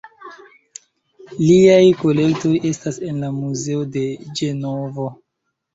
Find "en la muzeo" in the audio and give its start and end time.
3.11-3.87